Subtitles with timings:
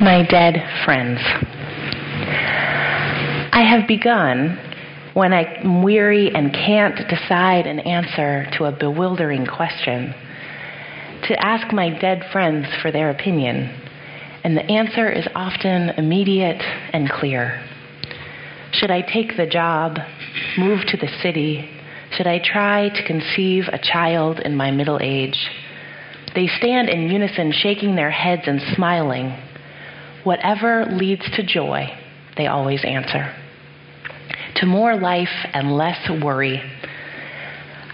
[0.00, 0.56] My dead
[0.86, 1.20] friends.
[3.52, 4.58] I have begun
[5.12, 10.14] when I'm weary and can't decide an answer to a bewildering question
[11.24, 13.78] to ask my dead friends for their opinion,
[14.42, 16.62] and the answer is often immediate
[16.94, 17.62] and clear.
[18.72, 19.98] Should I take the job,
[20.56, 21.68] move to the city?
[22.16, 25.36] Should I try to conceive a child in my middle age?
[26.34, 29.36] They stand in unison, shaking their heads and smiling.
[30.24, 31.86] Whatever leads to joy,
[32.36, 33.34] they always answer.
[34.56, 36.60] To more life and less worry.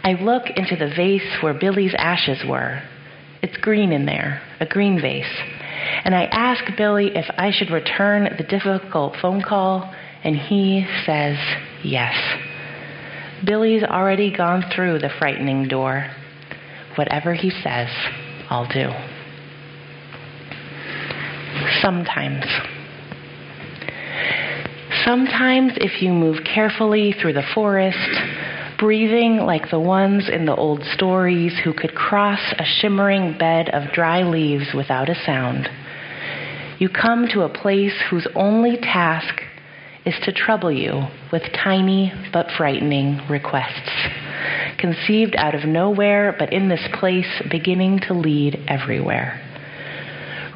[0.02, 2.82] I look into the vase where Billy's ashes were.
[3.42, 5.32] It's green in there, a green vase.
[6.04, 9.92] And I ask Billy if I should return the difficult phone call,
[10.24, 11.36] and he says
[11.84, 12.16] yes.
[13.44, 16.10] Billy's already gone through the frightening door.
[16.96, 17.88] Whatever he says,
[18.48, 18.90] I'll do
[21.80, 22.44] sometimes.
[25.04, 27.98] Sometimes, if you move carefully through the forest,
[28.78, 33.92] breathing like the ones in the old stories who could cross a shimmering bed of
[33.92, 35.68] dry leaves without a sound,
[36.78, 39.42] you come to a place whose only task
[40.04, 43.90] is to trouble you with tiny but frightening requests,
[44.78, 49.45] conceived out of nowhere, but in this place beginning to lead everywhere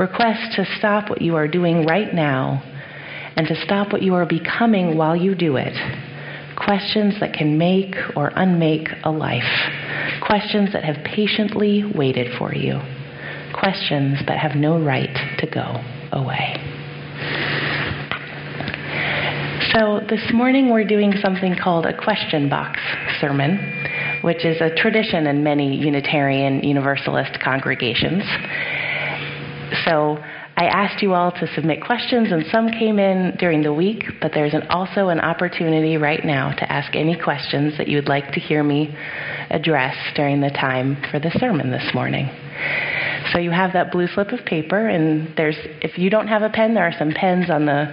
[0.00, 2.62] request to stop what you are doing right now
[3.36, 5.74] and to stop what you are becoming while you do it.
[6.56, 9.44] Questions that can make or unmake a life.
[10.26, 12.80] Questions that have patiently waited for you.
[13.52, 15.76] Questions that have no right to go
[16.12, 16.56] away.
[19.74, 22.80] So, this morning we're doing something called a question box
[23.20, 23.58] sermon,
[24.22, 28.24] which is a tradition in many Unitarian Universalist congregations.
[29.84, 30.18] So
[30.56, 34.32] I asked you all to submit questions, and some came in during the week, but
[34.34, 38.32] there's an, also an opportunity right now to ask any questions that you would like
[38.32, 38.94] to hear me
[39.50, 42.28] address during the time for the sermon this morning.
[43.32, 46.50] So you have that blue slip of paper, and there's if you don't have a
[46.50, 47.86] pen, there are some pens on the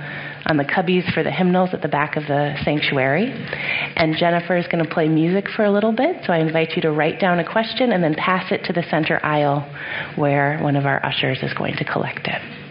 [0.48, 3.32] on the cubbies for the hymnals at the back of the sanctuary.
[3.96, 6.82] And Jennifer is going to play music for a little bit, so I invite you
[6.84, 9.62] to write down a question and then pass it to the center aisle
[10.16, 12.67] where one of our ushers is going to collect it.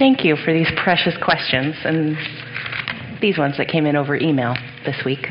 [0.00, 2.16] Thank you for these precious questions and
[3.20, 4.56] these ones that came in over email
[4.86, 5.28] this week.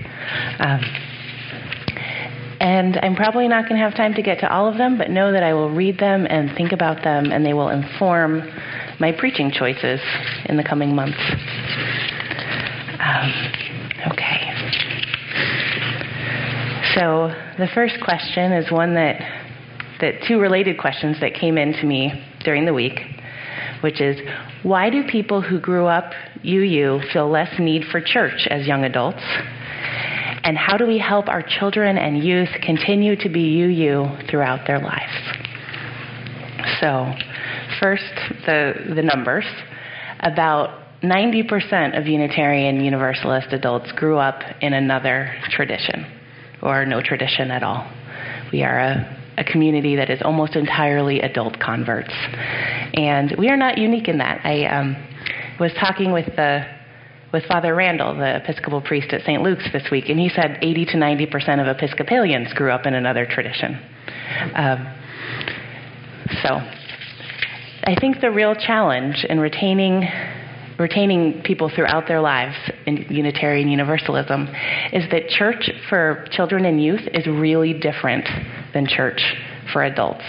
[0.60, 0.80] Um,
[2.62, 5.10] and I'm probably not going to have time to get to all of them, but
[5.10, 8.44] know that I will read them and think about them, and they will inform
[9.00, 10.00] my preaching choices
[10.46, 11.18] in the coming months.
[13.00, 13.34] Um,
[14.12, 14.54] okay.
[16.94, 19.20] So the first question is one that
[20.02, 22.14] that two related questions that came in to me
[22.44, 23.00] during the week,
[23.82, 24.20] which is
[24.64, 26.12] why do people who grew up
[26.46, 29.24] UU feel less need for church as young adults?
[30.44, 34.80] And how do we help our children and youth continue to be UU throughout their
[34.80, 35.14] lives?
[36.80, 37.12] So,
[37.80, 38.04] first,
[38.46, 39.46] the, the numbers.
[40.22, 46.06] About 90% of Unitarian Universalist adults grew up in another tradition,
[46.62, 47.90] or no tradition at all.
[48.52, 52.14] We are a, a community that is almost entirely adult converts.
[52.94, 54.42] And we are not unique in that.
[54.46, 54.96] I um,
[55.60, 56.66] was talking with the
[57.32, 59.44] with Father Randall, the Episcopal priest at St.
[59.44, 62.96] Luke's this week, and he said 80 to 90 percent of Episcopalians grew up in
[62.96, 63.80] another tradition.
[64.56, 64.96] Um,
[66.42, 66.56] so,
[67.84, 70.08] I think the real challenge in retaining
[70.80, 74.48] retaining people throughout their lives in Unitarian Universalism
[74.94, 78.26] is that church for children and youth is really different
[78.74, 79.22] than church
[79.74, 80.24] for adults.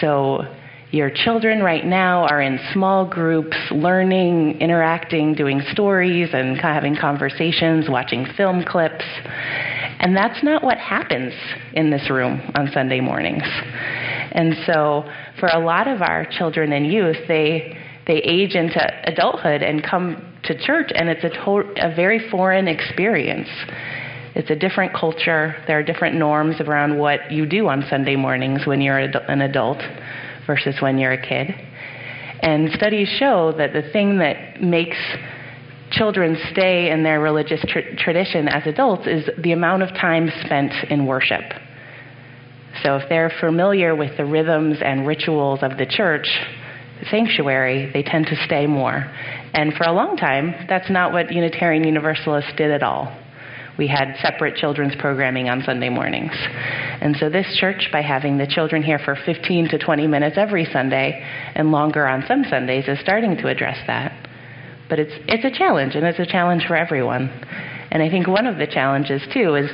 [0.00, 0.46] So
[0.92, 7.88] your children right now are in small groups, learning, interacting, doing stories, and having conversations,
[7.88, 9.04] watching film clips.
[10.00, 11.32] And that's not what happens
[11.72, 13.42] in this room on Sunday mornings.
[14.32, 15.04] And so,
[15.40, 18.80] for a lot of our children and youth, they they age into
[19.10, 23.48] adulthood and come to church, and it's a, to- a very foreign experience.
[24.34, 25.54] It's a different culture.
[25.66, 29.78] There are different norms around what you do on Sunday mornings when you're an adult
[30.46, 31.54] versus when you're a kid.
[32.40, 34.96] And studies show that the thing that makes
[35.90, 40.72] children stay in their religious tr- tradition as adults is the amount of time spent
[40.90, 41.44] in worship.
[42.82, 46.26] So if they're familiar with the rhythms and rituals of the church,
[47.10, 49.10] sanctuary, they tend to stay more.
[49.54, 53.21] And for a long time, that's not what Unitarian Universalists did at all
[53.78, 56.32] we had separate children's programming on Sunday mornings.
[57.00, 60.66] And so this church, by having the children here for 15 to 20 minutes every
[60.66, 61.24] Sunday
[61.54, 64.28] and longer on some Sundays, is starting to address that.
[64.88, 67.30] But it's, it's a challenge, and it's a challenge for everyone.
[67.90, 69.70] And I think one of the challenges, too, is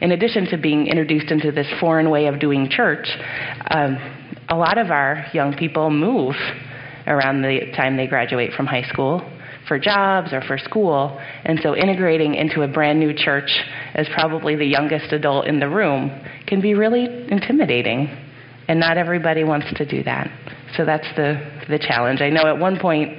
[0.00, 3.06] in addition to being introduced into this foreign way of doing church,
[3.70, 3.96] um,
[4.48, 6.34] a lot of our young people move
[7.06, 9.22] around the time they graduate from high school
[9.66, 11.20] for jobs or for school.
[11.44, 13.50] And so integrating into a brand new church
[13.94, 16.10] as probably the youngest adult in the room
[16.46, 18.08] can be really intimidating.
[18.68, 20.30] And not everybody wants to do that.
[20.76, 22.20] So that's the, the challenge.
[22.20, 23.18] I know at one point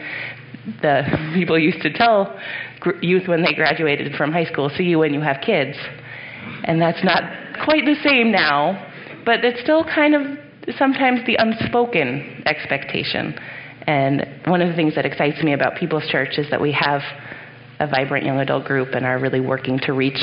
[0.82, 2.38] the people used to tell
[3.01, 5.77] youth when they graduated from high school, see you when you have kids.
[6.63, 7.24] And that's not
[7.63, 8.92] quite the same now,
[9.25, 10.22] but it's still kind of
[10.77, 13.38] sometimes the unspoken expectation.
[13.88, 17.01] And one of the things that excites me about People's Church is that we have
[17.79, 20.20] a vibrant young adult group and are really working to reach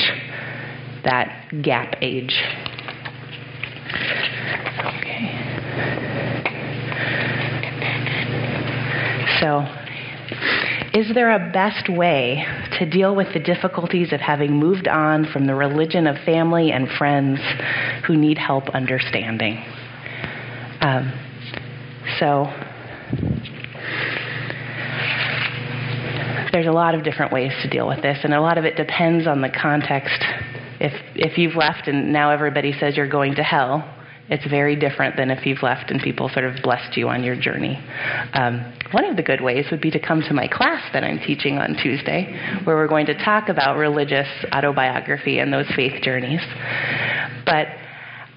[1.03, 2.35] that gap age.
[4.79, 5.55] Okay.
[9.39, 9.65] So,
[10.93, 12.45] is there a best way
[12.79, 16.87] to deal with the difficulties of having moved on from the religion of family and
[16.97, 17.39] friends
[18.05, 19.63] who need help understanding?
[20.81, 21.11] Um,
[22.19, 22.45] so,
[26.55, 28.77] there's a lot of different ways to deal with this, and a lot of it
[28.77, 30.23] depends on the context.
[30.79, 33.83] If if you've left and now everybody says you're going to hell,
[34.29, 37.35] it's very different than if you've left and people sort of blessed you on your
[37.35, 37.77] journey.
[38.31, 41.19] Um, one of the good ways would be to come to my class that I'm
[41.19, 46.39] teaching on Tuesday, where we're going to talk about religious autobiography and those faith journeys.
[47.45, 47.67] But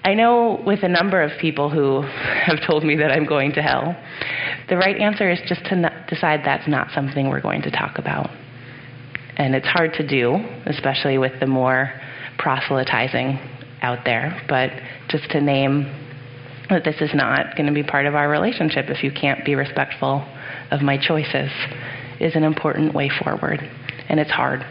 [0.03, 3.61] I know with a number of people who have told me that I'm going to
[3.61, 3.95] hell,
[4.69, 8.29] the right answer is just to decide that's not something we're going to talk about.
[9.37, 10.35] And it's hard to do,
[10.65, 11.91] especially with the more
[12.37, 13.39] proselytizing
[13.81, 14.71] out there, but
[15.09, 15.83] just to name
[16.69, 19.55] that this is not going to be part of our relationship if you can't be
[19.55, 20.27] respectful
[20.71, 21.51] of my choices
[22.19, 23.59] is an important way forward.
[24.09, 24.61] And it's hard.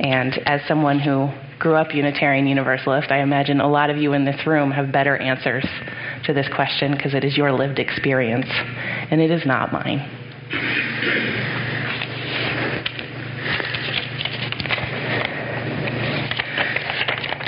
[0.00, 1.30] And as someone who
[1.60, 5.18] grew up Unitarian Universalist, I imagine a lot of you in this room have better
[5.18, 5.64] answers
[6.24, 8.48] to this question because it is your lived experience
[9.10, 10.00] and it is not mine.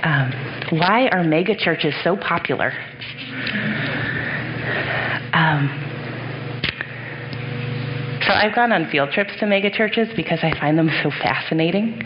[0.05, 2.73] Um, why are megachurches so popular?
[5.33, 5.92] Um,
[8.33, 12.01] So I've gone on field trips to megachurches because I find them so fascinating.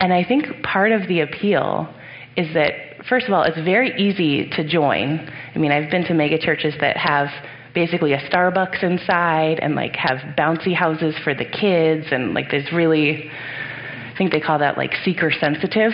[0.00, 1.88] And I think part of the appeal
[2.36, 2.72] is that,
[3.08, 5.18] first of all, it's very easy to join.
[5.54, 7.28] I mean, I've been to megachurches that have
[7.74, 12.70] basically a Starbucks inside and like have bouncy houses for the kids and like there's
[12.70, 15.92] really I think they call that like seeker sensitive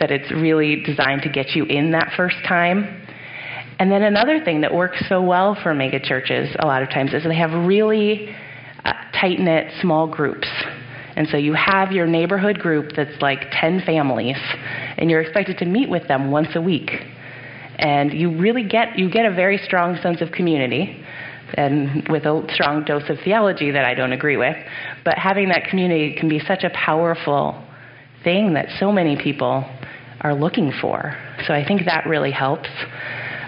[0.00, 3.04] that it's really designed to get you in that first time.
[3.78, 7.24] And then another thing that works so well for megachurches a lot of times is
[7.24, 8.34] they have really
[8.84, 10.48] uh, tight knit small groups.
[11.16, 14.36] And so you have your neighborhood group that's like 10 families,
[14.96, 16.90] and you're expected to meet with them once a week.
[17.78, 21.04] And you really get, you get a very strong sense of community,
[21.54, 24.56] and with a strong dose of theology that I don't agree with.
[25.04, 27.64] But having that community can be such a powerful
[28.22, 29.64] thing that so many people
[30.20, 31.16] are looking for.
[31.46, 32.68] So I think that really helps.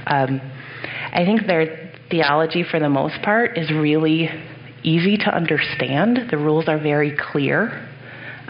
[0.07, 0.41] Um,
[1.13, 4.29] I think their theology, for the most part, is really
[4.83, 6.31] easy to understand.
[6.31, 7.89] The rules are very clear.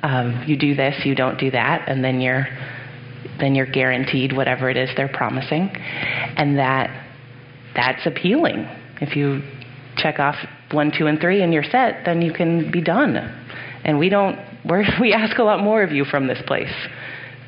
[0.03, 2.47] Um, you do this, you don't do that, and then you're
[3.39, 5.71] then you're guaranteed whatever it is they're promising,
[6.37, 6.91] and that
[7.75, 8.67] that's appealing.
[9.01, 9.43] If you
[9.97, 10.37] check off
[10.73, 13.17] one, two, and three, and you're set, then you can be done.
[13.85, 14.39] And we don't.
[14.65, 16.73] We're, we ask a lot more of you from this place.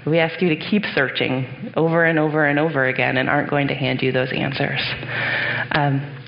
[0.06, 3.68] We ask you to keep searching over and over and over again and aren't going
[3.68, 4.80] to hand you those answers.
[5.72, 6.21] Um,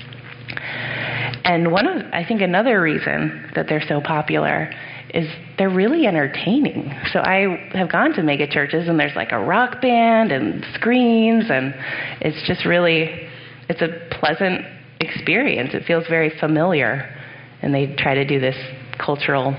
[1.45, 4.73] and one of, I think another reason that they're so popular
[5.13, 5.27] is
[5.59, 6.91] they're really entertaining.
[7.13, 11.45] So I have gone to mega churches and there's like a rock band and screens
[11.49, 11.73] and
[12.19, 13.29] it's just really,
[13.69, 14.65] it's a pleasant
[14.99, 15.75] experience.
[15.75, 17.15] It feels very familiar.
[17.61, 18.57] And they try to do this
[18.97, 19.55] cultural,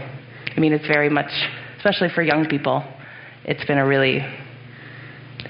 [0.57, 1.31] I mean, it's very much,
[1.77, 2.83] especially for young people,
[3.45, 4.27] it's been a really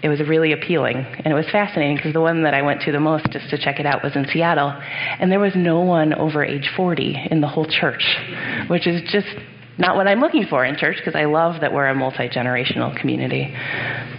[0.07, 2.93] it was really appealing and it was fascinating because the one that I went to
[2.93, 6.15] the most just to check it out was in Seattle and there was no one
[6.15, 8.17] over age 40 in the whole church
[8.69, 9.27] which is just
[9.79, 13.53] not what I'm looking for in church because I love that we're a multi-generational community.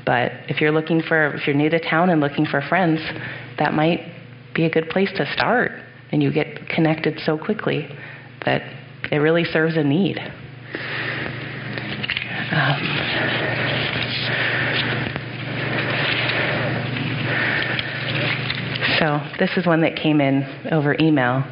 [0.06, 3.00] But if you're looking for if you're new to town and looking for friends
[3.58, 4.02] that might
[4.54, 5.72] be a good place to start
[6.12, 7.88] and you get connected so quickly
[8.44, 8.62] that
[9.10, 10.20] it really serves a need.
[12.52, 13.47] Um,
[19.00, 21.44] So this is one that came in over email,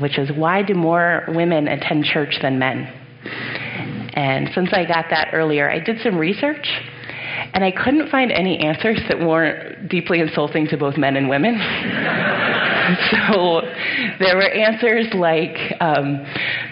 [0.00, 2.88] which is why do more women attend church than men?
[4.14, 6.66] And since I got that earlier, I did some research
[7.54, 11.54] and I couldn't find any answers that weren't deeply insulting to both men and women.
[13.10, 13.60] so
[14.18, 16.24] there were answers like, um,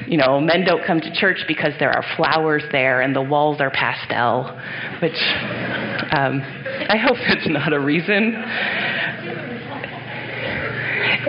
[0.07, 3.61] you know, men don't come to church because there are flowers there and the walls
[3.61, 4.45] are pastel,
[5.01, 5.19] which
[6.13, 6.43] um,
[6.89, 8.35] I hope that's not a reason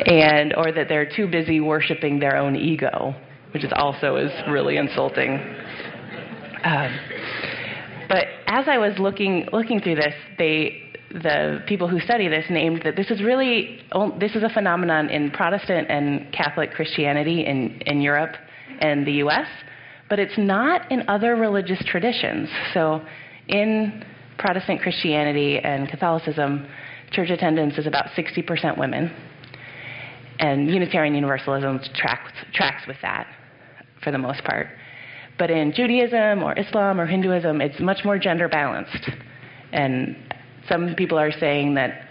[0.06, 3.14] and or that they're too busy worshiping their own ego,
[3.54, 5.40] which is also is really insulting.
[6.64, 7.00] Um,
[8.08, 12.82] but as I was looking looking through this, they the people who study this named
[12.84, 13.82] that this is really
[14.20, 18.36] this is a phenomenon in Protestant and Catholic Christianity in, in Europe
[18.80, 19.48] and the U.S.,
[20.10, 22.50] but it's not in other religious traditions.
[22.74, 23.02] So,
[23.48, 24.04] in
[24.38, 26.68] Protestant Christianity and Catholicism,
[27.12, 29.12] church attendance is about 60% women,
[30.42, 33.28] and Unitarian Universalism tracks, tracks with that
[34.04, 34.68] for the most part.
[35.38, 39.10] But in Judaism or Islam or Hinduism, it's much more gender balanced.
[39.72, 40.16] And
[40.68, 42.08] some people are saying that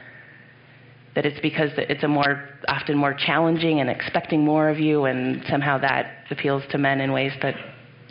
[1.16, 5.42] that it's because it's a more often more challenging and expecting more of you, and
[5.50, 7.56] somehow that appeals to men in ways that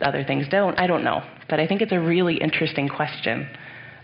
[0.02, 0.78] other things don't.
[0.78, 3.48] I don't know, but I think it's a really interesting question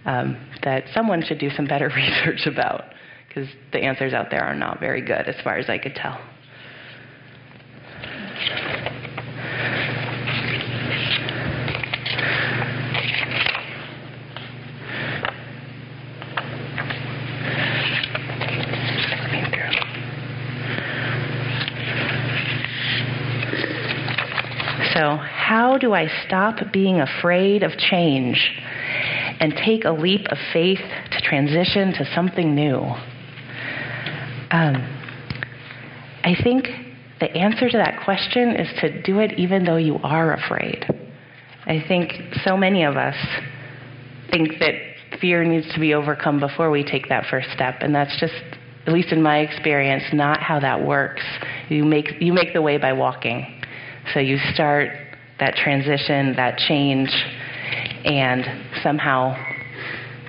[0.06, 2.84] um, that someone should do some better research about
[3.36, 6.18] because the answers out there are not very good as far as I could tell.
[24.94, 28.50] So, how do I stop being afraid of change
[29.40, 32.94] and take a leap of faith to transition to something new?
[34.50, 34.76] Um,
[36.24, 36.66] I think
[37.20, 40.84] the answer to that question is to do it even though you are afraid.
[41.66, 42.12] I think
[42.44, 43.16] so many of us
[44.30, 44.74] think that
[45.20, 48.34] fear needs to be overcome before we take that first step, and that's just,
[48.86, 51.22] at least in my experience, not how that works.
[51.68, 53.62] You make you make the way by walking.
[54.14, 54.90] So you start
[55.40, 57.10] that transition, that change,
[58.04, 58.44] and
[58.82, 59.34] somehow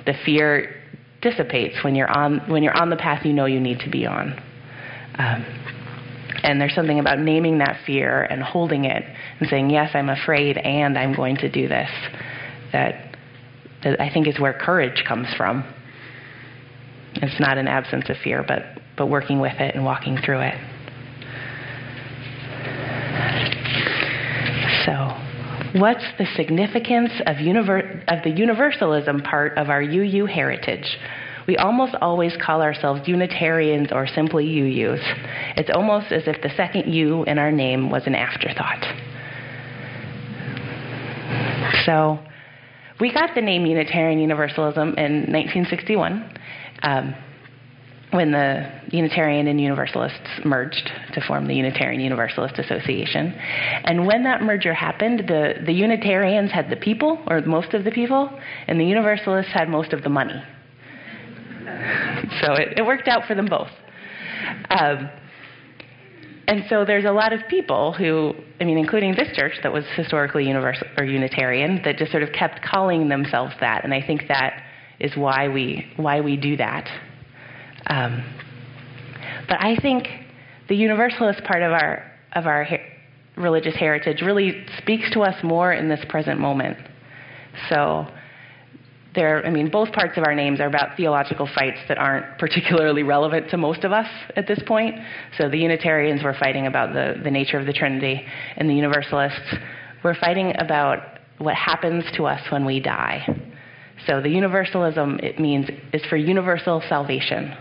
[0.06, 0.77] the fear
[1.22, 4.06] dissipates when you're on when you're on the path you know you need to be
[4.06, 4.42] on.
[5.18, 5.46] Um,
[6.44, 9.04] And there's something about naming that fear and holding it
[9.40, 11.90] and saying, Yes, I'm afraid and I'm going to do this,
[12.72, 13.16] that,
[13.84, 15.64] that I think is where courage comes from.
[17.16, 20.56] It's not an absence of fear, but, but working with it and walking through it.
[24.86, 24.94] So,
[25.80, 30.98] what's the significance of, univer- of the universalism part of our UU heritage?
[31.48, 35.02] We almost always call ourselves Unitarians or simply UUs.
[35.56, 38.84] It's almost as if the second U in our name was an afterthought.
[41.86, 42.20] So,
[43.00, 46.38] we got the name Unitarian Universalism in 1961.
[46.82, 47.16] Um,
[48.12, 53.34] when the Unitarian and Universalists merged to form the Unitarian Universalist Association.
[53.84, 57.92] And when that merger happened, the, the Unitarians had the people, or most of the
[57.92, 58.30] people,
[58.68, 60.42] and the Universalists had most of the money.
[62.42, 63.68] so it, it, worked out for them both.
[64.70, 65.10] Um,
[66.48, 69.84] and so there's a lot of people who, I mean, including this church that was
[69.98, 73.84] historically universal or Unitarian, that just sort of kept calling themselves that.
[73.84, 74.64] And I think that
[75.02, 76.90] is why we why we do that.
[77.90, 78.24] Um,
[79.48, 80.08] but I think
[80.68, 82.86] the Universalist part of our of our her-
[83.38, 86.78] religious heritage really speaks to us more in this present moment.
[87.70, 88.08] So
[89.16, 93.04] there, I mean, both parts of our names are about theological fights that aren't particularly
[93.04, 94.96] relevant to most of us at this point.
[95.38, 98.26] So the Unitarians were fighting about the, the nature of the Trinity,
[98.58, 99.56] and the Universalists
[100.04, 103.26] were fighting about what happens to us when we die.
[104.06, 107.56] So the universalism it means is for universal salvation.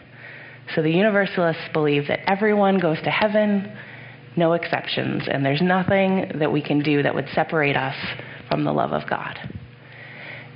[0.74, 3.72] So the universalists believe that everyone goes to heaven,
[4.37, 7.96] no exceptions, and there's nothing that we can do that would separate us
[8.48, 9.38] from the love of God.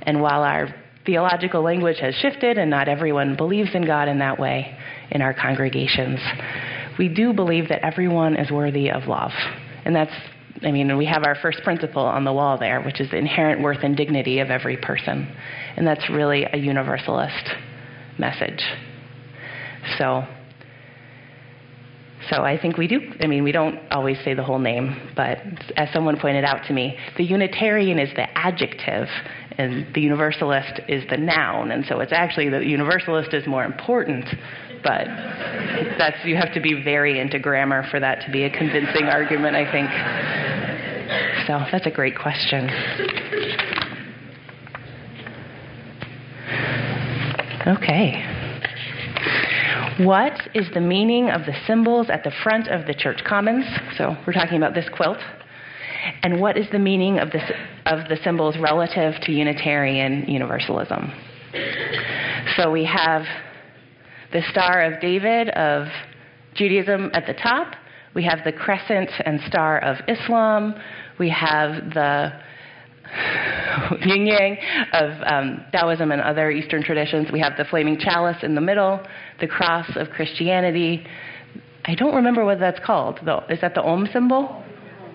[0.03, 0.73] And while our
[1.05, 4.77] theological language has shifted and not everyone believes in God in that way
[5.11, 6.19] in our congregations,
[6.99, 9.31] we do believe that everyone is worthy of love.
[9.85, 10.13] And that's,
[10.61, 13.61] I mean, we have our first principle on the wall there, which is the inherent
[13.61, 15.27] worth and dignity of every person.
[15.75, 17.49] And that's really a universalist
[18.19, 18.61] message.
[19.97, 20.23] So,
[22.29, 22.99] so I think we do.
[23.19, 25.39] I mean, we don't always say the whole name, but
[25.75, 29.07] as someone pointed out to me, the Unitarian is the adjective,
[29.57, 34.25] and the Universalist is the noun, and so it's actually the Universalist is more important.
[34.83, 35.05] But
[35.97, 39.55] that's you have to be very into grammar for that to be a convincing argument,
[39.55, 39.89] I think.
[41.47, 42.69] So that's a great question.
[47.67, 48.30] Okay.
[50.05, 53.65] What is the meaning of the symbols at the front of the church commons?
[53.97, 55.19] So we're talking about this quilt.
[56.23, 57.43] And what is the meaning of, this,
[57.85, 61.11] of the symbols relative to Unitarian Universalism?
[62.55, 63.25] So we have
[64.33, 65.87] the Star of David of
[66.55, 67.75] Judaism at the top.
[68.15, 70.73] We have the crescent and star of Islam.
[71.19, 72.31] We have the
[74.05, 74.57] yin yang
[74.93, 77.27] of um, Taoism and other Eastern traditions.
[77.31, 79.01] We have the flaming chalice in the middle,
[79.39, 81.05] the cross of Christianity.
[81.85, 83.43] I don't remember what that's called, though.
[83.49, 84.63] Is that the Om symbol?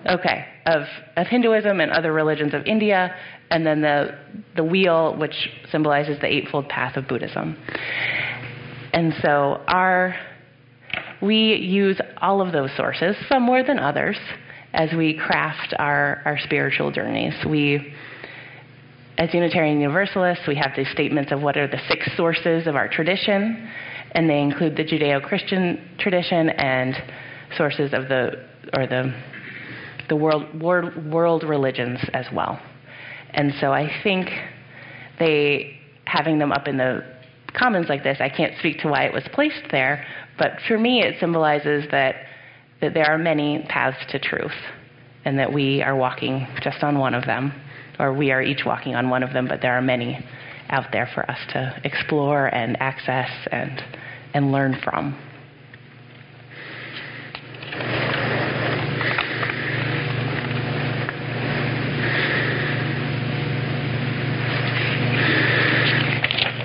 [0.05, 0.83] Okay, of,
[1.17, 3.13] of Hinduism and other religions of India,
[3.49, 4.17] and then the,
[4.55, 7.57] the wheel, which symbolizes the Eightfold Path of Buddhism.
[8.93, 10.15] And so our,
[11.21, 14.17] we use all of those sources, some more than others,
[14.73, 17.33] as we craft our, our spiritual journeys.
[17.45, 17.93] We,
[19.17, 22.87] as Unitarian Universalists, we have these statements of what are the six sources of our
[22.87, 23.69] tradition,
[24.11, 26.95] and they include the Judeo Christian tradition and
[27.57, 28.45] sources of the,
[28.77, 29.13] or the,
[30.09, 32.59] the world, world, world religions as well.
[33.31, 34.29] And so I think
[35.19, 37.03] they, having them up in the
[37.53, 40.05] commons like this, I can't speak to why it was placed there,
[40.37, 42.15] but for me it symbolizes that
[42.81, 44.51] that there are many paths to truth
[45.25, 47.51] and that we are walking just on one of them,
[47.99, 50.23] or we are each walking on one of them, but there are many
[50.69, 53.83] out there for us to explore and access and,
[54.33, 55.17] and learn from.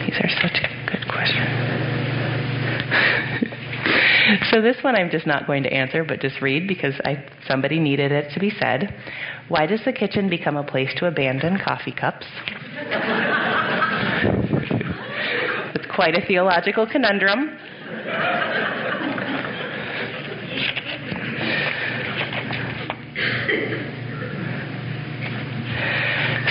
[0.04, 1.48] These are such good questions.
[4.52, 7.80] So this one I'm just not going to answer, but just read because I, somebody
[7.80, 8.94] needed it to be said.
[9.48, 12.26] Why does the kitchen become a place to abandon coffee cups?
[15.74, 17.56] it's quite a theological conundrum.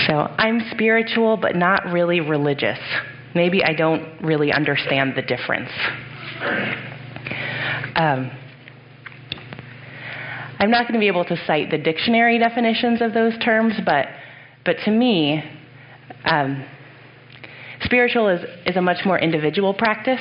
[0.08, 2.80] So I'm spiritual, but not really religious.
[3.36, 5.70] Maybe I don't really understand the difference.
[8.02, 8.32] Um,
[10.58, 14.06] I'm not going to be able to cite the dictionary definitions of those terms, but,
[14.64, 15.40] but to me,
[16.24, 16.66] um,
[17.82, 20.20] spiritual is, is a much more individual practice,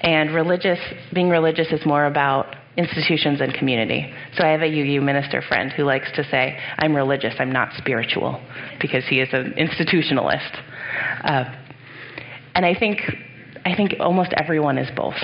[0.00, 0.80] and religious,
[1.12, 4.12] being religious is more about institutions and community.
[4.36, 7.68] So I have a UU minister friend who likes to say, I'm religious, I'm not
[7.78, 8.44] spiritual,
[8.80, 10.60] because he is an institutionalist.
[11.22, 11.44] Uh,
[12.56, 12.98] and I think,
[13.64, 15.14] I think almost everyone is both,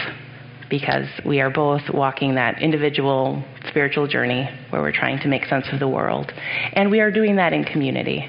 [0.70, 5.66] because we are both walking that individual spiritual journey where we're trying to make sense
[5.72, 6.32] of the world.
[6.72, 8.26] And we are doing that in community.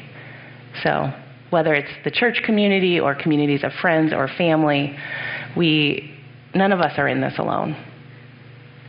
[0.84, 1.14] So
[1.52, 4.98] whether it's the church community or communities of friends or family,
[5.56, 6.12] we,
[6.56, 7.76] none of us are in this alone.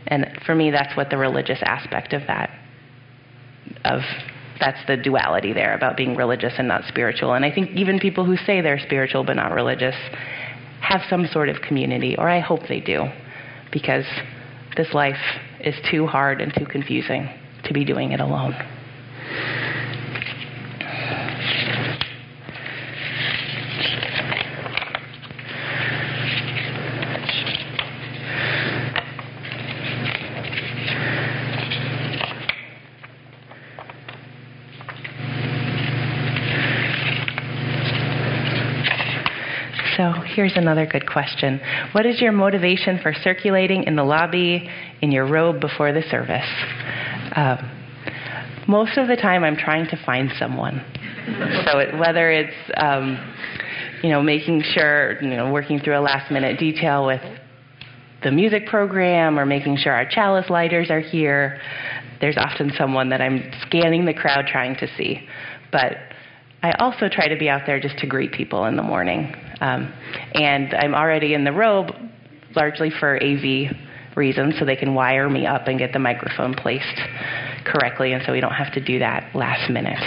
[0.07, 2.49] And for me, that's what the religious aspect of that,
[3.85, 4.01] of
[4.59, 7.33] that's the duality there about being religious and not spiritual.
[7.33, 9.95] And I think even people who say they're spiritual but not religious
[10.81, 13.07] have some sort of community, or I hope they do,
[13.73, 14.05] because
[14.77, 15.17] this life
[15.59, 17.27] is too hard and too confusing
[17.63, 18.55] to be doing it alone.
[39.95, 41.59] So here's another good question.
[41.91, 44.69] What is your motivation for circulating in the lobby
[45.01, 46.47] in your robe before the service?
[47.35, 47.71] Um,
[48.67, 50.83] most of the time, I'm trying to find someone.
[51.65, 53.17] so it, whether it's um,
[54.01, 57.21] you know making sure you know working through a last minute detail with
[58.23, 61.59] the music program or making sure our chalice lighters are here,
[62.21, 65.27] there's often someone that I'm scanning the crowd trying to see.
[65.71, 65.97] But
[66.63, 69.35] I also try to be out there just to greet people in the morning.
[69.59, 69.93] Um,
[70.33, 71.91] and I'm already in the robe
[72.55, 73.75] largely for AV
[74.15, 77.01] reasons, so they can wire me up and get the microphone placed
[77.65, 79.99] correctly, and so we don't have to do that last minute.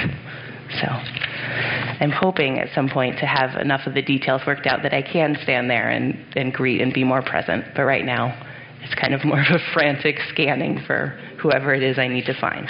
[0.80, 4.94] So I'm hoping at some point to have enough of the details worked out that
[4.94, 7.64] I can stand there and, and greet and be more present.
[7.74, 8.34] But right now,
[8.82, 12.40] it's kind of more of a frantic scanning for whoever it is I need to
[12.40, 12.68] find.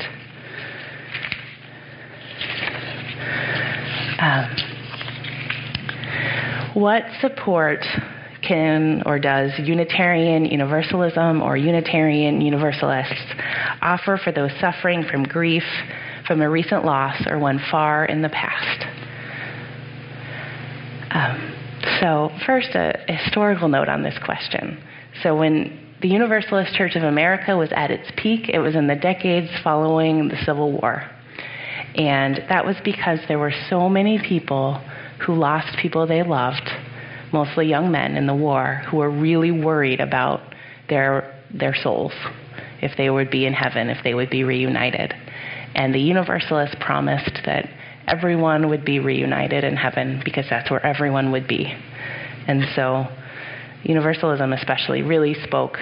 [4.18, 4.56] Um,
[6.74, 7.84] what support
[8.46, 13.34] can or does Unitarian Universalism or Unitarian Universalists
[13.82, 15.64] offer for those suffering from grief
[16.26, 18.84] from a recent loss or one far in the past?
[21.10, 21.54] Um,
[22.00, 24.82] so, first, a historical note on this question.
[25.22, 28.96] So, when the Universalist Church of America was at its peak, it was in the
[28.96, 31.10] decades following the Civil War.
[31.96, 34.82] And that was because there were so many people
[35.24, 36.68] who lost people they loved,
[37.32, 40.40] mostly young men in the war, who were really worried about
[40.90, 42.12] their, their souls,
[42.82, 45.14] if they would be in heaven, if they would be reunited.
[45.74, 47.68] And the Universalists promised that
[48.06, 51.64] everyone would be reunited in heaven because that's where everyone would be.
[52.46, 53.06] And so,
[53.84, 55.78] Universalism especially really spoke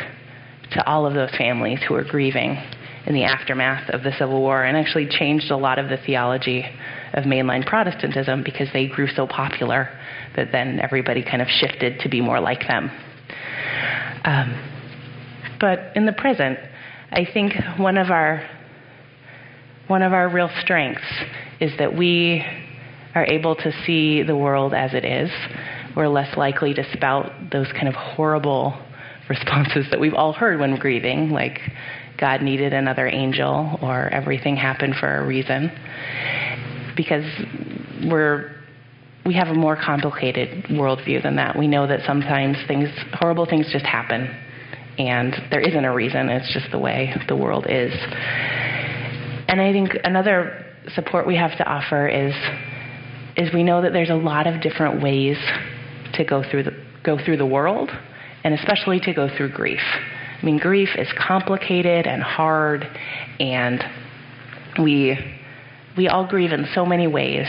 [0.73, 2.57] to all of those families who were grieving
[3.07, 6.65] in the aftermath of the Civil War and actually changed a lot of the theology
[7.13, 9.89] of mainline Protestantism because they grew so popular
[10.37, 12.91] that then everybody kind of shifted to be more like them.
[14.25, 14.71] Um,
[15.61, 16.59] but in the present,
[17.13, 18.49] I think one of our
[19.87, 21.05] one of our real strengths
[21.61, 22.43] is that we
[23.15, 25.31] are able to see the world as it is.
[25.95, 28.83] We're less likely to spout those kind of horrible
[29.29, 31.61] responses that we've all heard when grieving, like
[32.19, 35.71] God needed another angel or everything happened for a reason.
[36.97, 37.25] Because
[38.09, 38.53] we're
[39.27, 41.59] we have a more complicated worldview than that.
[41.59, 44.29] We know that sometimes things horrible things just happen
[44.99, 47.93] and there isn't a reason, it's just the way the world is.
[49.49, 52.35] And I think another support we have to offer is
[53.37, 55.37] is we know that there's a lot of different ways
[56.15, 57.91] to go through the go through the world
[58.45, 59.81] and especially to go through grief.
[60.45, 62.87] I mean, grief is complicated and hard,
[63.41, 63.83] and
[64.79, 65.19] we,
[65.97, 67.47] we all grieve in so many ways,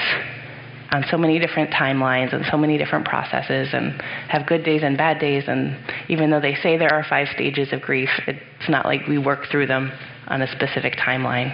[0.91, 4.97] on so many different timelines and so many different processes, and have good days and
[4.97, 5.43] bad days.
[5.47, 5.77] And
[6.07, 9.47] even though they say there are five stages of grief, it's not like we work
[9.51, 9.91] through them
[10.27, 11.51] on a specific timeline.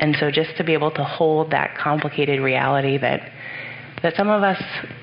[0.00, 3.30] And so just to be able to hold that complicated reality that
[4.02, 4.60] that some of us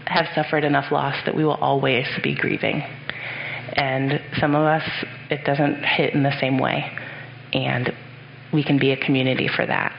[0.08, 2.84] have suffered enough loss that we will always be grieving
[3.79, 4.83] and some of us,
[5.29, 6.91] it doesn't hit in the same way.
[7.53, 7.93] And
[8.51, 9.95] we can be a community for that.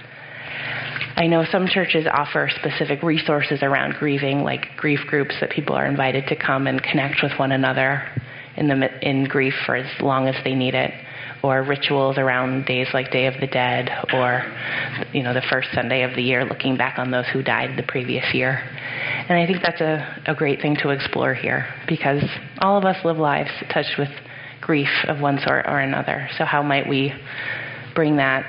[1.17, 5.87] I know some churches offer specific resources around grieving, like grief groups that people are
[5.87, 8.07] invited to come and connect with one another
[8.57, 10.93] in, the, in grief for as long as they need it.
[11.43, 14.45] Or rituals around days like Day of the Dead, or
[15.13, 17.83] you know the first Sunday of the year, looking back on those who died the
[17.83, 18.63] previous year.
[19.29, 22.23] And I think that's a, a great thing to explore here because
[22.59, 24.11] all of us live lives touched with
[24.61, 26.29] grief of one sort or another.
[26.37, 27.13] So how might we
[27.95, 28.45] bring that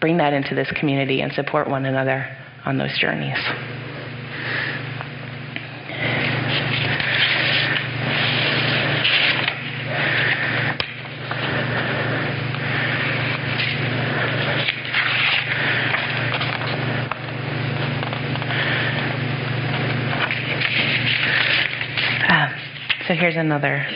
[0.00, 2.26] bring that into this community and support one another
[2.64, 3.38] on those journeys?
[23.06, 23.86] So here's another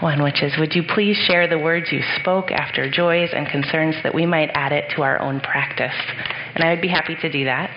[0.00, 3.94] one, which is Would you please share the words you spoke after joys and concerns
[4.02, 5.94] that we might add it to our own practice?
[6.54, 7.70] And I would be happy to do that.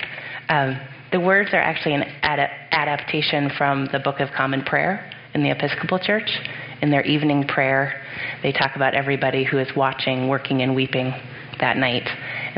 [0.50, 0.78] Um,
[1.14, 5.50] the words are actually an ad- adaptation from the Book of Common Prayer in the
[5.50, 6.30] Episcopal Church.
[6.82, 8.02] In their evening prayer,
[8.44, 11.14] they talk about everybody who is watching, working, and weeping
[11.62, 12.08] that night.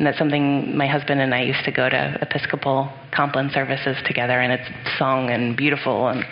[0.01, 4.39] And that's something my husband and I used to go to Episcopal Compline services together,
[4.39, 6.07] and it's sung and beautiful.
[6.07, 6.25] And,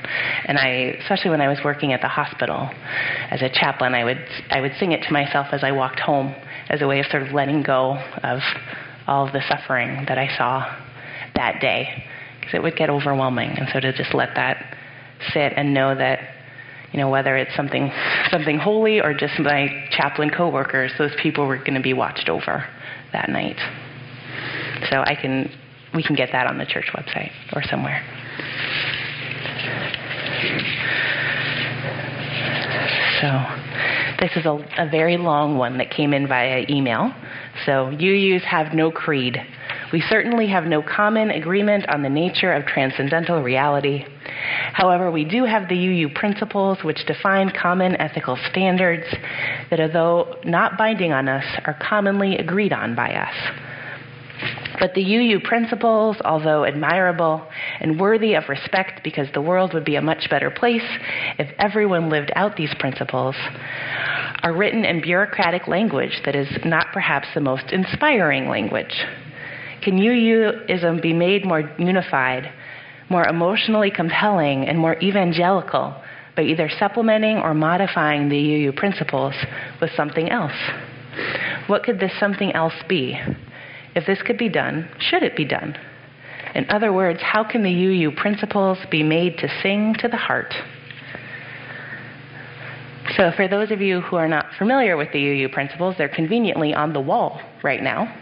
[0.45, 2.67] and I, especially when I was working at the hospital
[3.29, 6.33] as a chaplain, I would, I would sing it to myself as I walked home
[6.69, 7.91] as a way of sort of letting go
[8.23, 8.39] of
[9.05, 10.65] all of the suffering that I saw
[11.35, 12.03] that day,
[12.39, 13.51] because it would get overwhelming.
[13.51, 14.77] And so to just let that
[15.31, 16.21] sit and know that
[16.91, 17.91] you know, whether it's something
[18.31, 22.65] something holy or just my chaplain coworkers, those people were going to be watched over
[23.13, 23.57] that night.
[24.89, 25.51] So I can
[25.93, 28.03] we can get that on the church website or somewhere.
[33.21, 33.27] So
[34.19, 37.11] this is a, a very long one that came in via email.
[37.65, 39.37] So UUs have no creed.
[39.91, 44.05] We certainly have no common agreement on the nature of transcendental reality.
[44.73, 49.05] However, we do have the UU principles which define common ethical standards
[49.69, 53.33] that, although not binding on us, are commonly agreed on by us.
[54.79, 57.45] But the UU principles, although admirable
[57.81, 60.87] and worthy of respect because the world would be a much better place
[61.37, 63.35] if everyone lived out these principles,
[64.41, 69.05] are written in bureaucratic language that is not perhaps the most inspiring language.
[69.81, 72.49] Can UUism be made more unified,
[73.09, 75.95] more emotionally compelling, and more evangelical
[76.35, 79.33] by either supplementing or modifying the UU principles
[79.81, 80.53] with something else?
[81.67, 83.19] What could this something else be?
[83.95, 85.75] If this could be done, should it be done?
[86.55, 90.53] In other words, how can the UU principles be made to sing to the heart?
[93.17, 96.73] So, for those of you who are not familiar with the UU principles, they're conveniently
[96.73, 98.15] on the wall right now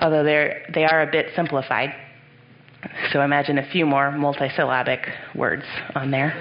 [0.00, 1.94] although they're, they are a bit simplified.
[3.12, 5.64] So imagine a few more multisyllabic words
[5.94, 6.32] on there.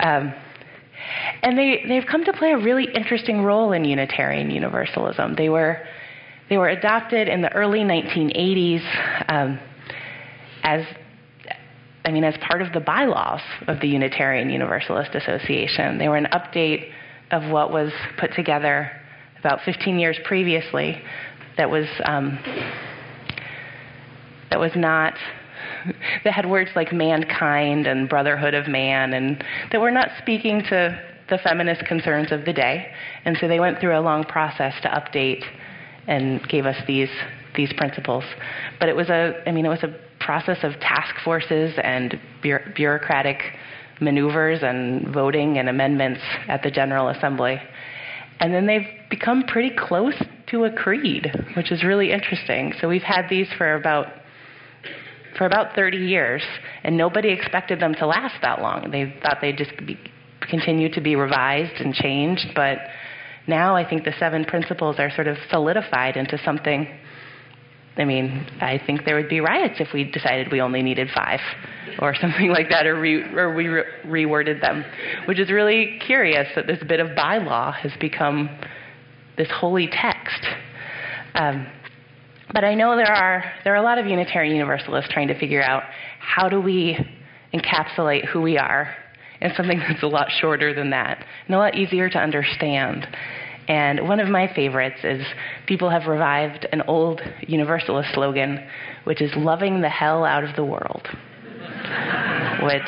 [0.00, 0.32] Um,
[1.42, 5.34] and they, they've come to play a really interesting role in Unitarian Universalism.
[5.36, 5.82] They were,
[6.48, 9.58] they were adopted in the early 1980s um,
[10.62, 10.84] as,
[12.04, 15.98] I mean, as part of the bylaws of the Unitarian Universalist Association.
[15.98, 16.90] They were an update
[17.30, 18.90] of what was put together
[19.40, 21.00] about 15 years previously
[21.56, 22.38] that was um,
[24.50, 25.14] that was not
[26.24, 29.42] that had words like mankind and brotherhood of man and
[29.72, 32.86] that were not speaking to the feminist concerns of the day.
[33.24, 35.44] And so they went through a long process to update
[36.06, 37.10] and gave us these
[37.56, 38.24] these principles.
[38.78, 43.40] But it was a i mean it was a process of task forces and bureaucratic
[44.00, 47.60] maneuvers and voting and amendments at the general assembly.
[48.40, 50.14] And then they've become pretty close
[50.48, 52.74] to a creed, which is really interesting.
[52.80, 54.08] So we've had these for about
[55.36, 56.42] for about 30 years,
[56.84, 58.90] and nobody expected them to last that long.
[58.90, 59.98] They thought they'd just be,
[60.40, 62.78] continue to be revised and changed, but
[63.46, 66.88] now I think the seven principles are sort of solidified into something
[67.98, 71.40] I mean, I think there would be riots if we decided we only needed five
[71.98, 74.84] or something like that, or, re, or we re- reworded them,
[75.26, 78.50] which is really curious that this bit of bylaw has become
[79.38, 80.46] this holy text.
[81.34, 81.66] Um,
[82.52, 85.62] but I know there are, there are a lot of Unitarian Universalists trying to figure
[85.62, 85.82] out
[86.18, 86.98] how do we
[87.52, 88.94] encapsulate who we are
[89.40, 93.06] in something that's a lot shorter than that and a lot easier to understand.
[93.68, 95.26] And one of my favorites is
[95.66, 98.64] people have revived an old Universalist slogan,
[99.04, 101.08] which is loving the hell out of the world.
[102.62, 102.82] which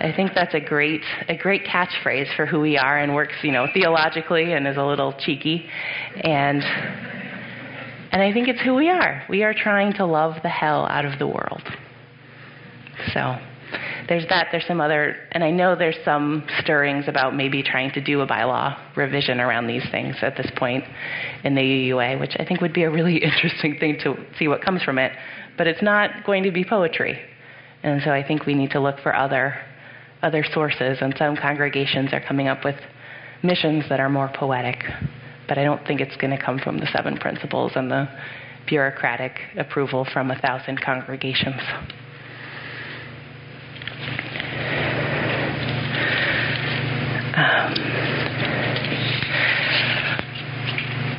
[0.00, 3.52] I think that's a great a great catchphrase for who we are and works, you
[3.52, 5.68] know, theologically and is a little cheeky.
[6.22, 6.62] And
[8.12, 9.22] and I think it's who we are.
[9.28, 11.62] We are trying to love the hell out of the world.
[13.12, 13.36] So
[14.08, 14.48] there's that.
[14.50, 18.26] There's some other, and I know there's some stirrings about maybe trying to do a
[18.26, 20.84] bylaw revision around these things at this point
[21.44, 24.62] in the UUA, which I think would be a really interesting thing to see what
[24.62, 25.12] comes from it.
[25.56, 27.20] But it's not going to be poetry,
[27.82, 29.54] and so I think we need to look for other
[30.22, 30.98] other sources.
[31.00, 32.76] And some congregations are coming up with
[33.42, 34.82] missions that are more poetic,
[35.50, 38.08] but I don't think it's going to come from the seven principles and the
[38.68, 41.60] bureaucratic approval from a thousand congregations.
[47.34, 47.74] Um,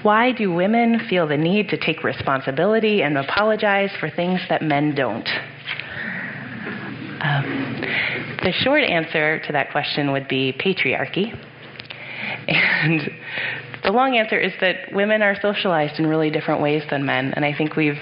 [0.02, 4.96] why do women feel the need to take responsibility and apologize for things that men
[4.96, 5.28] don't?
[7.20, 7.82] Um,
[8.44, 11.38] the short answer to that question would be patriarchy.
[12.48, 13.12] And
[13.84, 17.34] the long answer is that women are socialized in really different ways than men.
[17.36, 18.00] And I think we've,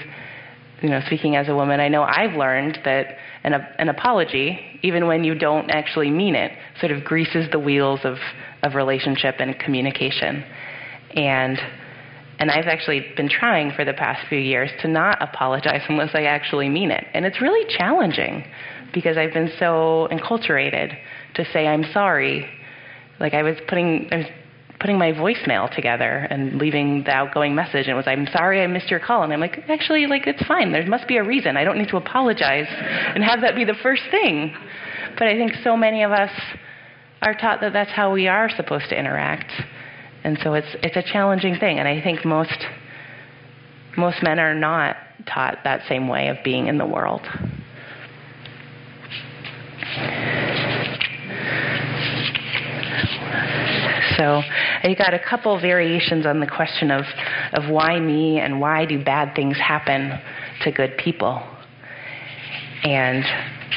[0.82, 5.06] you know, speaking as a woman, I know I've learned that an, an apology, even
[5.06, 8.16] when you don't actually mean it, sort of greases the wheels of,
[8.62, 10.44] of relationship and communication.
[11.14, 11.58] And
[12.40, 16.22] and I've actually been trying for the past few years to not apologize unless I
[16.22, 17.04] actually mean it.
[17.12, 18.44] And it's really challenging
[18.94, 20.96] because I've been so enculturated
[21.34, 22.48] to say I'm sorry.
[23.20, 24.26] Like I was putting I was
[24.80, 27.86] putting my voicemail together and leaving the outgoing message.
[27.86, 29.22] And it was I'm sorry I missed your call.
[29.22, 30.72] And I'm like actually like it's fine.
[30.72, 31.56] There must be a reason.
[31.56, 34.56] I don't need to apologize and have that be the first thing.
[35.18, 36.30] But I think so many of us
[37.22, 39.52] are taught that that's how we are supposed to interact.
[40.24, 41.78] And so it's it's a challenging thing.
[41.78, 42.64] And I think most
[43.96, 47.26] most men are not taught that same way of being in the world
[54.20, 54.42] so
[54.82, 57.06] I got a couple variations on the question of,
[57.54, 60.20] of why me and why do bad things happen
[60.62, 61.42] to good people.
[62.82, 63.24] And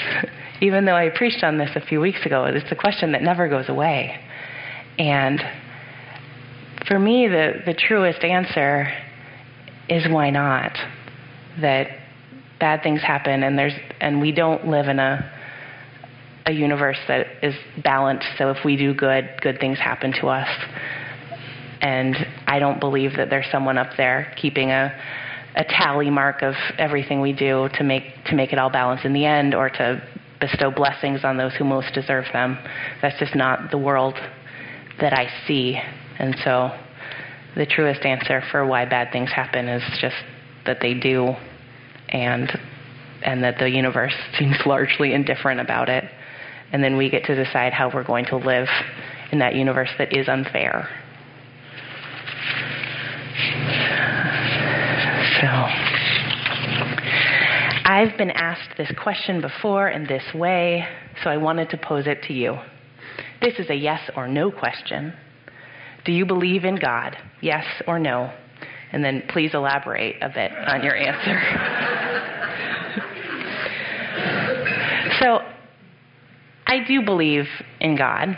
[0.61, 3.47] even though I preached on this a few weeks ago, it's a question that never
[3.47, 4.19] goes away.
[4.99, 5.41] And
[6.87, 8.91] for me, the, the truest answer
[9.87, 10.77] is why not?
[11.61, 11.87] That
[12.59, 15.32] bad things happen and there's and we don't live in a
[16.45, 18.27] a universe that is balanced.
[18.37, 20.47] So if we do good, good things happen to us.
[21.81, 22.15] And
[22.47, 24.93] I don't believe that there's someone up there keeping a,
[25.55, 29.13] a tally mark of everything we do to make to make it all balance in
[29.13, 30.01] the end, or to
[30.39, 32.57] bestow blessings on those who most deserve them.
[33.01, 34.15] That's just not the world
[35.01, 35.77] that I see.
[36.19, 36.71] And so,
[37.55, 40.15] the truest answer for why bad things happen is just
[40.65, 41.33] that they do,
[42.09, 42.49] and
[43.23, 46.05] and that the universe seems largely indifferent about it
[46.73, 48.67] and then we get to decide how we're going to live
[49.31, 50.89] in that universe that is unfair.
[55.39, 55.47] So,
[57.85, 60.85] I've been asked this question before in this way,
[61.23, 62.57] so I wanted to pose it to you.
[63.39, 65.13] This is a yes or no question.
[66.05, 67.15] Do you believe in God?
[67.41, 68.33] Yes or no?
[68.91, 71.39] And then please elaborate a bit on your answer.
[75.19, 75.52] so,
[76.73, 77.45] I do believe
[77.81, 78.35] in God.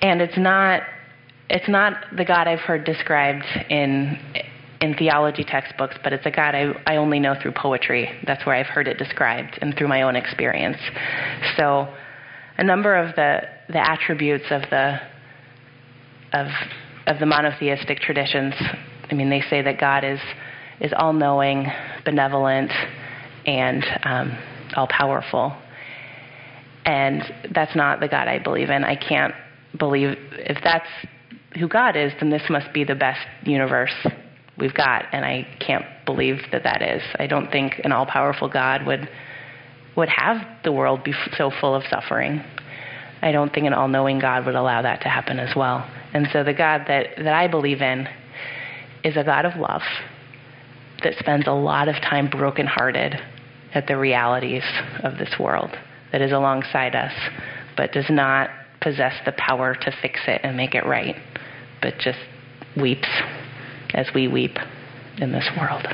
[0.00, 0.82] And it's not
[1.50, 4.18] it's not the God I've heard described in
[4.80, 8.08] in theology textbooks, but it's a God I, I only know through poetry.
[8.26, 10.78] That's where I've heard it described and through my own experience.
[11.58, 11.94] So
[12.56, 14.98] a number of the, the attributes of the
[16.32, 16.46] of
[17.06, 18.54] of the monotheistic traditions,
[19.10, 20.20] I mean they say that God is
[20.80, 21.66] is all knowing,
[22.06, 22.72] benevolent,
[23.44, 24.38] and um,
[24.74, 25.54] all powerful.
[26.86, 27.22] And
[27.52, 28.84] that's not the God I believe in.
[28.84, 29.34] I can't
[29.76, 30.88] believe if that's
[31.58, 33.94] who God is, then this must be the best universe
[34.56, 37.02] we've got, and I can't believe that that is.
[37.18, 39.08] I don't think an all-powerful God would
[39.96, 42.42] would have the world be so full of suffering.
[43.22, 45.90] I don't think an all-knowing God would allow that to happen as well.
[46.12, 48.06] And so the God that that I believe in
[49.02, 49.82] is a God of love
[51.02, 53.16] that spends a lot of time brokenhearted
[53.74, 54.64] at the realities
[55.02, 55.70] of this world
[56.12, 57.12] that is alongside us,
[57.76, 58.50] but does not
[58.80, 61.16] possess the power to fix it and make it right,
[61.82, 62.18] but just
[62.76, 63.08] weeps
[63.94, 64.56] as we weep
[65.18, 65.86] in this world.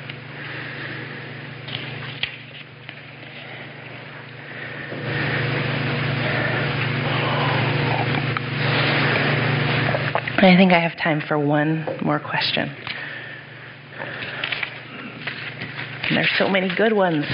[10.44, 12.68] I think I have time for one more question.
[16.08, 17.24] And there's so many good ones.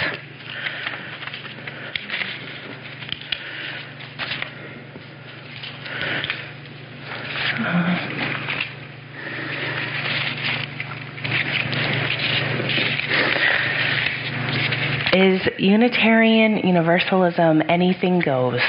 [15.12, 18.60] Is Unitarian Universalism anything goes?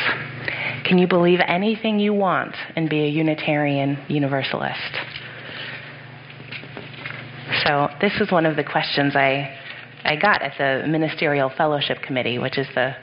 [0.85, 4.97] Can you believe anything you want and be a Unitarian Universalist?
[7.63, 9.55] So, this was one of the questions I,
[10.03, 12.95] I got at the Ministerial Fellowship Committee, which is the,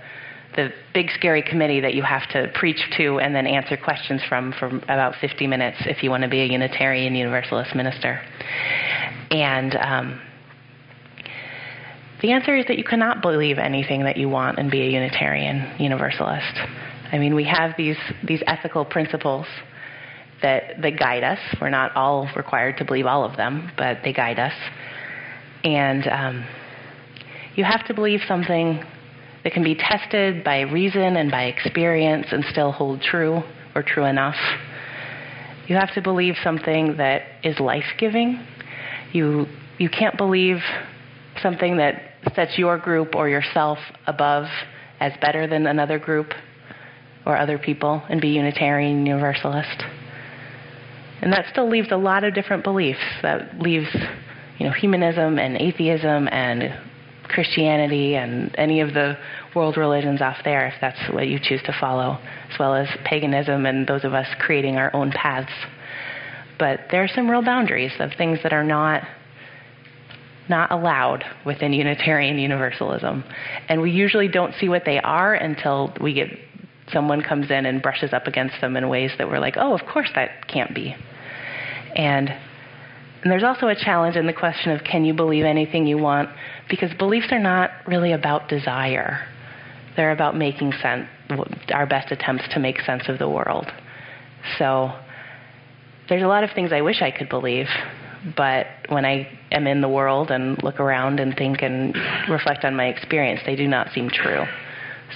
[0.56, 4.52] the big, scary committee that you have to preach to and then answer questions from
[4.58, 8.20] for about 50 minutes if you want to be a Unitarian Universalist minister.
[9.30, 10.20] And um,
[12.22, 15.78] the answer is that you cannot believe anything that you want and be a Unitarian
[15.78, 16.58] Universalist.
[17.12, 19.46] I mean, we have these, these ethical principles
[20.42, 21.38] that, that guide us.
[21.60, 24.54] We're not all required to believe all of them, but they guide us.
[25.64, 26.46] And um,
[27.54, 28.82] you have to believe something
[29.46, 33.44] that can be tested by reason and by experience and still hold true
[33.76, 34.34] or true enough.
[35.68, 38.44] You have to believe something that is life giving.
[39.12, 39.46] You,
[39.78, 40.56] you can't believe
[41.40, 43.78] something that sets your group or yourself
[44.08, 44.46] above
[44.98, 46.32] as better than another group
[47.24, 49.84] or other people and be Unitarian Universalist.
[51.22, 52.98] And that still leaves a lot of different beliefs.
[53.22, 53.94] That leaves,
[54.58, 56.85] you know, humanism and atheism and
[57.28, 59.16] Christianity and any of the
[59.54, 62.18] world religions off there, if that's what you choose to follow,
[62.52, 65.52] as well as paganism and those of us creating our own paths.
[66.58, 69.02] But there are some real boundaries of things that are not
[70.48, 73.24] not allowed within Unitarian Universalism.
[73.68, 76.28] And we usually don't see what they are until we get
[76.92, 79.80] someone comes in and brushes up against them in ways that we're like, oh, of
[79.92, 80.94] course that can't be.
[81.96, 82.32] And,
[83.26, 86.28] and there's also a challenge in the question of can you believe anything you want?
[86.70, 89.26] Because beliefs are not really about desire,
[89.96, 91.08] they're about making sense,
[91.74, 93.66] our best attempts to make sense of the world.
[94.60, 94.92] So
[96.08, 97.66] there's a lot of things I wish I could believe,
[98.36, 101.96] but when I am in the world and look around and think and
[102.30, 104.44] reflect on my experience, they do not seem true.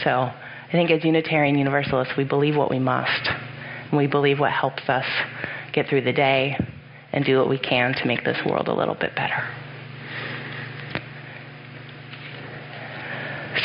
[0.03, 3.29] So I think as Unitarian Universalists, we believe what we must.
[3.29, 5.07] And we believe what helps us
[5.73, 6.57] get through the day
[7.13, 9.49] and do what we can to make this world a little bit better.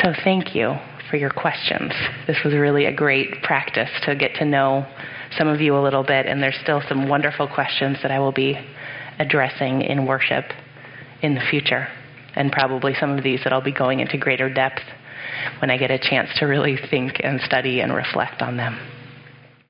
[0.03, 0.75] So thank you
[1.09, 1.91] for your questions.
[2.27, 4.85] This was really a great practice to get to know
[5.37, 8.31] some of you a little bit, and there's still some wonderful questions that I will
[8.31, 8.57] be
[9.19, 10.45] addressing in worship
[11.21, 11.87] in the future,
[12.35, 14.81] and probably some of these that I'll be going into greater depth
[15.59, 18.94] when I get a chance to really think and study and reflect on them.